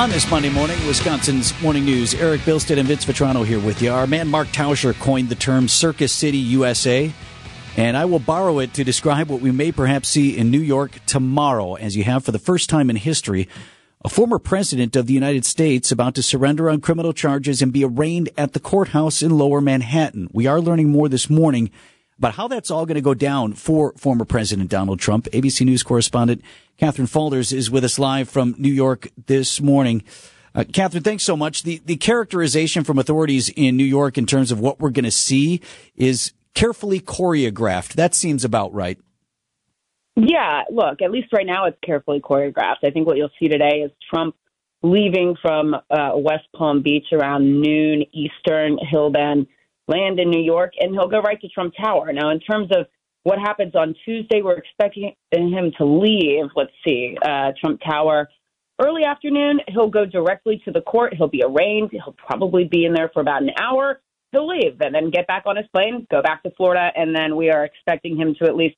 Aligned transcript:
On 0.00 0.08
this 0.08 0.30
Monday 0.30 0.48
morning, 0.48 0.78
Wisconsin's 0.86 1.52
Morning 1.60 1.84
News, 1.84 2.14
Eric 2.14 2.40
Bilstad 2.40 2.78
and 2.78 2.88
Vince 2.88 3.04
Vitrano 3.04 3.44
here 3.44 3.60
with 3.60 3.82
you. 3.82 3.92
Our 3.92 4.06
man 4.06 4.28
Mark 4.28 4.48
Tauscher 4.48 4.98
coined 4.98 5.28
the 5.28 5.34
term 5.34 5.68
Circus 5.68 6.10
City, 6.10 6.38
USA, 6.38 7.12
and 7.76 7.98
I 7.98 8.06
will 8.06 8.18
borrow 8.18 8.60
it 8.60 8.72
to 8.72 8.82
describe 8.82 9.28
what 9.28 9.42
we 9.42 9.50
may 9.50 9.70
perhaps 9.72 10.08
see 10.08 10.38
in 10.38 10.50
New 10.50 10.58
York 10.58 10.92
tomorrow, 11.04 11.74
as 11.74 11.98
you 11.98 12.04
have 12.04 12.24
for 12.24 12.32
the 12.32 12.38
first 12.38 12.70
time 12.70 12.88
in 12.88 12.96
history 12.96 13.46
a 14.02 14.08
former 14.08 14.38
president 14.38 14.96
of 14.96 15.06
the 15.06 15.12
United 15.12 15.44
States 15.44 15.92
about 15.92 16.14
to 16.14 16.22
surrender 16.22 16.70
on 16.70 16.80
criminal 16.80 17.12
charges 17.12 17.60
and 17.60 17.70
be 17.70 17.84
arraigned 17.84 18.30
at 18.38 18.54
the 18.54 18.58
courthouse 18.58 19.22
in 19.22 19.36
lower 19.36 19.60
Manhattan. 19.60 20.30
We 20.32 20.46
are 20.46 20.62
learning 20.62 20.88
more 20.88 21.10
this 21.10 21.28
morning 21.28 21.70
about 22.20 22.34
how 22.34 22.46
that's 22.48 22.70
all 22.70 22.84
going 22.84 22.96
to 22.96 23.00
go 23.00 23.14
down 23.14 23.54
for 23.54 23.94
former 23.96 24.26
President 24.26 24.68
Donald 24.68 25.00
Trump. 25.00 25.24
ABC 25.32 25.64
News 25.64 25.82
correspondent 25.82 26.42
Katherine 26.76 27.08
Faulders 27.08 27.50
is 27.50 27.70
with 27.70 27.82
us 27.82 27.98
live 27.98 28.28
from 28.28 28.54
New 28.58 28.72
York 28.72 29.08
this 29.26 29.58
morning. 29.58 30.04
Uh, 30.54 30.64
Katherine, 30.70 31.02
thanks 31.02 31.24
so 31.24 31.34
much. 31.34 31.62
The, 31.62 31.80
the 31.86 31.96
characterization 31.96 32.84
from 32.84 32.98
authorities 32.98 33.48
in 33.48 33.78
New 33.78 33.84
York 33.84 34.18
in 34.18 34.26
terms 34.26 34.52
of 34.52 34.60
what 34.60 34.80
we're 34.80 34.90
going 34.90 35.06
to 35.06 35.10
see 35.10 35.62
is 35.96 36.34
carefully 36.52 37.00
choreographed. 37.00 37.94
That 37.94 38.14
seems 38.14 38.44
about 38.44 38.74
right. 38.74 38.98
Yeah, 40.16 40.64
look, 40.70 41.00
at 41.00 41.10
least 41.10 41.32
right 41.32 41.46
now 41.46 41.64
it's 41.64 41.78
carefully 41.82 42.20
choreographed. 42.20 42.84
I 42.84 42.90
think 42.90 43.06
what 43.06 43.16
you'll 43.16 43.30
see 43.38 43.48
today 43.48 43.78
is 43.78 43.92
Trump 44.12 44.34
leaving 44.82 45.36
from 45.40 45.74
uh, 45.74 46.10
West 46.16 46.48
Palm 46.54 46.82
Beach 46.82 47.06
around 47.12 47.62
noon 47.62 48.04
Eastern. 48.12 48.78
He'll 48.90 49.10
then 49.10 49.46
land 49.90 50.18
in 50.20 50.30
New 50.30 50.42
York, 50.42 50.72
and 50.78 50.92
he'll 50.92 51.08
go 51.08 51.20
right 51.20 51.40
to 51.40 51.48
Trump 51.48 51.74
Tower. 51.80 52.12
Now, 52.12 52.30
in 52.30 52.40
terms 52.40 52.70
of 52.74 52.86
what 53.24 53.38
happens 53.38 53.74
on 53.74 53.94
Tuesday, 54.04 54.40
we're 54.42 54.58
expecting 54.58 55.14
him 55.32 55.72
to 55.78 55.84
leave. 55.84 56.46
Let's 56.56 56.72
see, 56.86 57.16
uh, 57.22 57.52
Trump 57.60 57.80
Tower 57.86 58.28
early 58.80 59.04
afternoon. 59.04 59.60
He'll 59.68 59.90
go 59.90 60.04
directly 60.06 60.60
to 60.64 60.70
the 60.70 60.80
court. 60.80 61.14
He'll 61.14 61.28
be 61.28 61.44
arraigned. 61.44 61.90
He'll 61.92 62.16
probably 62.16 62.64
be 62.64 62.84
in 62.84 62.94
there 62.94 63.10
for 63.12 63.20
about 63.20 63.42
an 63.42 63.50
hour. 63.58 64.00
He'll 64.32 64.48
leave 64.48 64.80
and 64.80 64.94
then 64.94 65.10
get 65.10 65.26
back 65.26 65.42
on 65.46 65.56
his 65.56 65.66
plane, 65.74 66.06
go 66.10 66.22
back 66.22 66.42
to 66.44 66.50
Florida, 66.56 66.90
and 66.96 67.14
then 67.14 67.36
we 67.36 67.50
are 67.50 67.64
expecting 67.64 68.16
him 68.16 68.34
to 68.40 68.46
at 68.46 68.56
least 68.56 68.76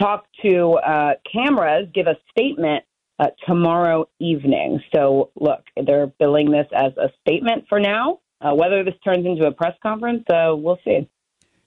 talk 0.00 0.26
to 0.42 0.72
uh, 0.72 1.12
cameras, 1.32 1.88
give 1.94 2.06
a 2.06 2.16
statement 2.30 2.84
uh, 3.18 3.28
tomorrow 3.46 4.08
evening. 4.18 4.80
So, 4.94 5.30
look, 5.36 5.62
they're 5.86 6.08
billing 6.18 6.50
this 6.50 6.66
as 6.74 6.92
a 6.96 7.10
statement 7.20 7.66
for 7.68 7.78
now. 7.78 8.20
Uh, 8.40 8.54
whether 8.54 8.82
this 8.82 8.94
turns 9.04 9.26
into 9.26 9.46
a 9.46 9.52
press 9.52 9.74
conference, 9.82 10.24
uh, 10.30 10.54
we'll 10.56 10.78
see. 10.84 11.08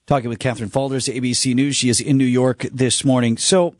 Talking 0.05 0.29
with 0.29 0.39
Katherine 0.39 0.69
Faulders, 0.69 1.13
ABC 1.13 1.53
News. 1.53 1.75
She 1.75 1.89
is 1.89 2.01
in 2.01 2.17
New 2.17 2.25
York 2.25 2.65
this 2.71 3.05
morning. 3.05 3.37
So 3.37 3.75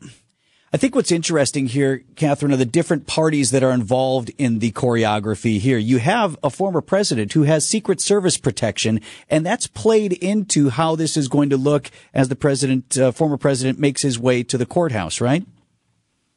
I 0.72 0.76
think 0.76 0.94
what's 0.94 1.12
interesting 1.12 1.66
here, 1.66 2.02
Katherine, 2.16 2.52
are 2.52 2.56
the 2.56 2.64
different 2.64 3.06
parties 3.06 3.52
that 3.52 3.62
are 3.62 3.72
involved 3.72 4.32
in 4.38 4.58
the 4.58 4.72
choreography 4.72 5.60
here. 5.60 5.78
You 5.78 5.98
have 5.98 6.36
a 6.42 6.50
former 6.50 6.80
president 6.80 7.32
who 7.32 7.42
has 7.42 7.64
Secret 7.64 8.00
Service 8.00 8.38
protection, 8.38 9.00
and 9.28 9.44
that's 9.46 9.66
played 9.66 10.14
into 10.14 10.70
how 10.70 10.96
this 10.96 11.16
is 11.16 11.28
going 11.28 11.50
to 11.50 11.56
look 11.56 11.90
as 12.12 12.28
the 12.28 12.36
president, 12.36 12.98
uh, 12.98 13.12
former 13.12 13.36
president, 13.36 13.78
makes 13.78 14.02
his 14.02 14.18
way 14.18 14.42
to 14.42 14.56
the 14.58 14.66
courthouse, 14.66 15.20
right? 15.20 15.46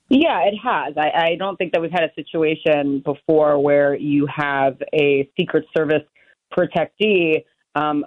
Yeah, 0.09 0.41
it 0.41 0.55
has. 0.63 0.93
I, 0.97 1.31
I 1.31 1.35
don't 1.39 1.57
think 1.57 1.73
that 1.73 1.81
we've 1.81 1.91
had 1.91 2.03
a 2.03 2.13
situation 2.13 2.99
before 2.99 3.57
where 3.59 3.95
you 3.95 4.27
have 4.27 4.81
a 4.93 5.29
Secret 5.35 5.65
Service 5.75 6.03
protectee 6.55 7.43
um, 7.75 8.05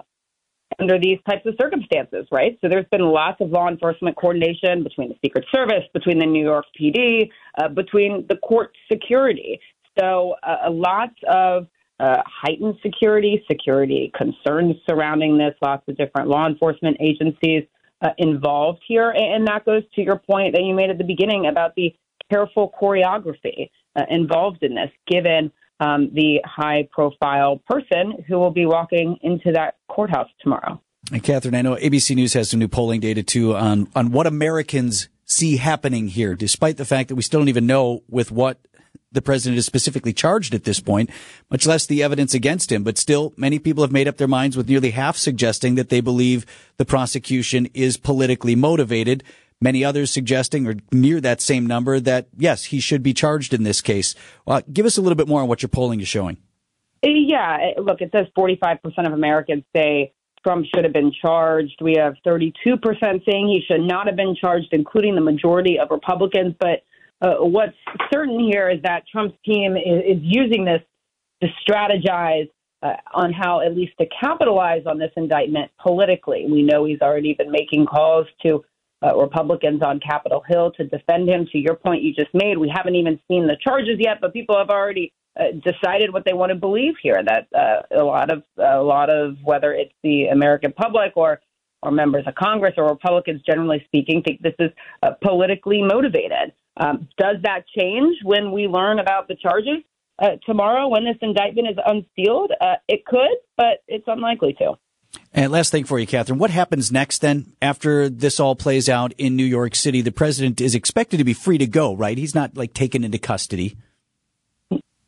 under 0.79 0.99
these 0.99 1.19
types 1.29 1.45
of 1.45 1.53
circumstances, 1.61 2.27
right? 2.31 2.57
So 2.61 2.69
there's 2.69 2.85
been 2.91 3.01
lots 3.01 3.41
of 3.41 3.49
law 3.49 3.67
enforcement 3.67 4.15
coordination 4.15 4.83
between 4.83 5.09
the 5.09 5.15
Secret 5.23 5.45
Service, 5.53 5.83
between 5.93 6.19
the 6.19 6.25
New 6.25 6.43
York 6.43 6.65
PD, 6.79 7.29
uh, 7.57 7.67
between 7.67 8.25
the 8.29 8.37
court 8.37 8.75
security. 8.91 9.59
So 9.99 10.35
uh, 10.43 10.71
lots 10.71 11.15
of 11.27 11.67
uh, 11.99 12.21
heightened 12.25 12.75
security, 12.81 13.43
security 13.49 14.11
concerns 14.17 14.75
surrounding 14.89 15.37
this, 15.37 15.53
lots 15.61 15.83
of 15.87 15.97
different 15.97 16.29
law 16.29 16.47
enforcement 16.47 16.97
agencies 16.99 17.63
uh, 18.01 18.09
involved 18.17 18.81
here. 18.87 19.11
And 19.11 19.47
that 19.47 19.65
goes 19.65 19.83
to 19.95 20.01
your 20.01 20.17
point 20.17 20.55
that 20.55 20.63
you 20.63 20.73
made 20.73 20.89
at 20.89 20.97
the 20.97 21.03
beginning 21.03 21.45
about 21.45 21.75
the 21.75 21.93
careful 22.31 22.73
choreography 22.81 23.69
uh, 23.95 24.03
involved 24.09 24.63
in 24.63 24.73
this, 24.73 24.89
given 25.07 25.51
um, 25.81 26.11
the 26.13 26.39
high 26.45 26.87
profile 26.91 27.59
person 27.67 28.23
who 28.27 28.37
will 28.37 28.51
be 28.51 28.65
walking 28.65 29.17
into 29.21 29.51
that 29.51 29.75
courthouse 29.89 30.29
tomorrow. 30.41 30.79
And 31.11 31.23
Katherine, 31.23 31.55
I 31.55 31.63
know 31.63 31.75
ABC 31.75 32.15
News 32.15 32.33
has 32.33 32.49
some 32.49 32.59
new 32.59 32.67
polling 32.67 33.01
data 33.01 33.23
too 33.23 33.55
on, 33.55 33.89
on 33.95 34.11
what 34.11 34.27
Americans 34.27 35.09
see 35.25 35.57
happening 35.57 36.07
here, 36.07 36.35
despite 36.35 36.77
the 36.77 36.85
fact 36.85 37.09
that 37.09 37.15
we 37.15 37.23
still 37.23 37.39
don't 37.39 37.49
even 37.49 37.65
know 37.65 38.03
with 38.07 38.31
what 38.31 38.59
the 39.11 39.21
president 39.21 39.57
is 39.57 39.65
specifically 39.65 40.13
charged 40.13 40.53
at 40.53 40.63
this 40.63 40.79
point, 40.79 41.09
much 41.49 41.65
less 41.65 41.85
the 41.85 42.01
evidence 42.01 42.33
against 42.33 42.71
him. 42.71 42.83
But 42.83 42.97
still, 42.97 43.33
many 43.35 43.59
people 43.59 43.83
have 43.83 43.91
made 43.91 44.07
up 44.07 44.17
their 44.17 44.27
minds 44.27 44.55
with 44.55 44.69
nearly 44.69 44.91
half 44.91 45.17
suggesting 45.17 45.75
that 45.75 45.89
they 45.89 45.99
believe 45.99 46.45
the 46.77 46.85
prosecution 46.85 47.67
is 47.73 47.97
politically 47.97 48.55
motivated. 48.55 49.23
Many 49.61 49.85
others 49.85 50.09
suggesting, 50.09 50.67
or 50.67 50.75
near 50.91 51.21
that 51.21 51.39
same 51.39 51.67
number, 51.67 51.99
that 51.99 52.27
yes, 52.35 52.65
he 52.65 52.79
should 52.79 53.03
be 53.03 53.13
charged 53.13 53.53
in 53.53 53.63
this 53.63 53.79
case. 53.79 54.15
Uh, 54.47 54.61
give 54.73 54.85
us 54.85 54.97
a 54.97 55.01
little 55.01 55.15
bit 55.15 55.27
more 55.27 55.41
on 55.41 55.47
what 55.47 55.61
your 55.61 55.69
polling 55.69 56.01
is 56.01 56.07
showing. 56.07 56.37
Yeah, 57.03 57.71
look, 57.77 58.01
it 58.01 58.11
says 58.11 58.27
45% 58.37 58.79
of 59.05 59.13
Americans 59.13 59.63
say 59.75 60.13
Trump 60.43 60.65
should 60.73 60.83
have 60.83 60.93
been 60.93 61.11
charged. 61.21 61.79
We 61.81 61.95
have 61.97 62.15
32% 62.25 62.55
saying 63.25 63.47
he 63.47 63.63
should 63.67 63.81
not 63.81 64.07
have 64.07 64.15
been 64.15 64.35
charged, 64.35 64.69
including 64.71 65.15
the 65.15 65.21
majority 65.21 65.77
of 65.79 65.89
Republicans. 65.91 66.55
But 66.59 66.83
uh, 67.21 67.35
what's 67.39 67.77
certain 68.11 68.39
here 68.39 68.69
is 68.69 68.81
that 68.83 69.03
Trump's 69.11 69.37
team 69.45 69.75
is, 69.75 70.17
is 70.17 70.19
using 70.21 70.65
this 70.65 70.81
to 71.41 71.49
strategize 71.67 72.49
uh, 72.83 72.93
on 73.13 73.31
how 73.31 73.61
at 73.61 73.75
least 73.75 73.93
to 73.99 74.07
capitalize 74.19 74.83
on 74.85 74.97
this 74.97 75.11
indictment 75.15 75.71
politically. 75.79 76.47
We 76.49 76.63
know 76.63 76.85
he's 76.85 77.01
already 77.01 77.33
been 77.33 77.51
making 77.51 77.85
calls 77.85 78.27
to 78.43 78.63
uh, 79.03 79.15
Republicans 79.17 79.81
on 79.81 79.99
Capitol 79.99 80.43
Hill 80.47 80.71
to 80.73 80.85
defend 80.85 81.29
him. 81.29 81.47
To 81.51 81.57
your 81.57 81.75
point 81.75 82.03
you 82.03 82.13
just 82.13 82.33
made, 82.33 82.57
we 82.57 82.71
haven't 82.73 82.95
even 82.95 83.19
seen 83.27 83.47
the 83.47 83.57
charges 83.61 83.97
yet, 83.99 84.17
but 84.21 84.33
people 84.33 84.57
have 84.57 84.69
already 84.69 85.13
uh, 85.39 85.45
decided 85.63 86.13
what 86.13 86.25
they 86.25 86.33
want 86.33 86.51
to 86.51 86.55
believe 86.55 86.93
here. 87.01 87.21
That 87.23 87.47
uh, 87.57 87.99
a 87.99 88.03
lot 88.03 88.31
of 88.31 88.43
a 88.57 88.81
lot 88.81 89.09
of 89.09 89.37
whether 89.43 89.73
it's 89.73 89.93
the 90.03 90.27
American 90.27 90.71
public 90.71 91.13
or 91.15 91.39
or 91.83 91.91
members 91.91 92.23
of 92.27 92.35
Congress 92.35 92.73
or 92.77 92.87
Republicans, 92.87 93.41
generally 93.45 93.81
speaking, 93.85 94.21
think 94.21 94.41
this 94.41 94.53
is 94.59 94.69
uh, 95.01 95.11
politically 95.23 95.81
motivated. 95.81 96.53
Um, 96.77 97.07
does 97.17 97.37
that 97.43 97.63
change 97.77 98.17
when 98.23 98.51
we 98.51 98.67
learn 98.67 98.99
about 98.99 99.27
the 99.27 99.35
charges 99.35 99.77
uh, 100.21 100.31
tomorrow 100.45 100.87
when 100.87 101.03
this 101.03 101.17
indictment 101.21 101.69
is 101.69 101.77
unsealed? 101.85 102.51
Uh, 102.61 102.75
it 102.87 103.05
could, 103.05 103.35
but 103.57 103.83
it's 103.87 104.05
unlikely 104.07 104.53
to. 104.59 104.73
And 105.33 105.51
last 105.51 105.71
thing 105.71 105.85
for 105.85 105.97
you, 105.97 106.07
Katherine, 106.07 106.39
what 106.39 106.51
happens 106.51 106.91
next 106.91 107.19
then 107.19 107.53
after 107.61 108.09
this 108.09 108.39
all 108.39 108.55
plays 108.55 108.89
out 108.89 109.13
in 109.17 109.35
New 109.35 109.45
York 109.45 109.75
City? 109.75 110.01
The 110.01 110.11
president 110.11 110.59
is 110.59 110.75
expected 110.75 111.17
to 111.17 111.23
be 111.23 111.33
free 111.33 111.57
to 111.57 111.67
go, 111.67 111.95
right? 111.95 112.17
He's 112.17 112.35
not 112.35 112.57
like 112.57 112.73
taken 112.73 113.03
into 113.03 113.17
custody. 113.17 113.77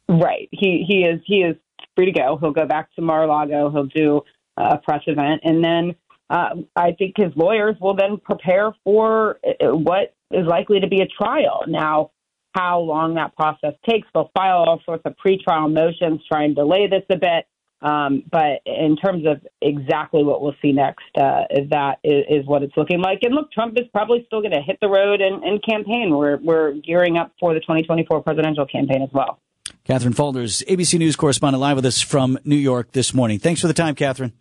Right. 0.08 0.48
He 0.52 0.86
he 0.88 1.04
is 1.04 1.22
he 1.26 1.38
is 1.38 1.56
free 1.96 2.06
to 2.06 2.12
go. 2.12 2.38
He'll 2.40 2.52
go 2.52 2.66
back 2.66 2.94
to 2.96 3.02
Mar-a-Lago. 3.02 3.70
He'll 3.72 3.86
do 3.86 4.22
a 4.58 4.78
press 4.78 5.02
event, 5.08 5.42
and 5.44 5.64
then 5.64 5.96
uh, 6.30 6.56
I 6.76 6.92
think 6.94 7.16
his 7.18 7.32
lawyers 7.36 7.76
will 7.80 7.96
then 7.96 8.18
prepare 8.18 8.74
for 8.84 9.40
uh, 9.46 9.76
what 9.76 10.14
is 10.32 10.46
likely 10.48 10.80
to 10.80 10.88
be 10.88 11.02
a 11.02 11.08
trial. 11.08 11.64
Now, 11.68 12.12
how 12.54 12.80
long 12.80 13.16
that 13.16 13.36
process 13.36 13.74
takes, 13.88 14.08
they'll 14.14 14.32
file 14.36 14.58
all 14.58 14.82
sorts 14.86 15.04
of 15.06 15.16
pretrial 15.24 15.72
motions, 15.72 16.22
try 16.28 16.44
and 16.44 16.56
delay 16.56 16.88
this 16.88 17.04
a 17.10 17.18
bit. 17.18 17.46
Um, 17.84 18.24
but 18.32 18.62
in 18.66 18.96
terms 18.96 19.26
of 19.28 19.42
exactly 19.62 20.24
what 20.24 20.42
we'll 20.42 20.56
see 20.62 20.72
next, 20.72 21.04
uh, 21.18 21.44
that 21.70 21.98
is, 22.02 22.24
is, 22.30 22.46
what 22.46 22.64
it's 22.64 22.76
looking 22.78 23.02
like. 23.02 23.20
And 23.24 23.36
look, 23.36 23.52
Trump 23.52 23.78
is 23.78 23.86
probably 23.92 24.24
still 24.26 24.40
going 24.40 24.54
to 24.54 24.62
hit 24.62 24.78
the 24.82 24.88
road 24.88 25.20
and, 25.20 25.44
and 25.44 25.62
campaign. 25.62 26.16
We're, 26.16 26.38
we're 26.38 26.76
gearing 26.76 27.18
up 27.18 27.34
for 27.42 27.54
the 27.54 27.60
2024 27.60 28.24
presidential 28.24 28.66
campaign 28.66 29.02
as 29.02 29.10
well. 29.12 29.40
Katherine 29.84 30.14
Faulders, 30.14 30.66
ABC 30.68 30.98
News 30.98 31.18
correspondent, 31.18 31.60
live 31.60 31.76
with 31.76 31.86
us 31.86 32.00
from 32.00 32.40
New 32.46 32.56
York 32.56 32.94
this 32.94 33.14
morning. 33.14 33.38
Thanks 33.38 33.60
for 33.60 33.68
the 33.68 33.74
time, 33.74 33.96
Katherine. 33.96 34.32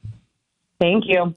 Thank 0.80 1.04
you. 1.08 1.34